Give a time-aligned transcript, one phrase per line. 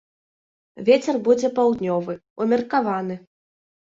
[0.87, 2.13] Вецер будзе паўднёвы,
[2.45, 3.15] умеркаваны.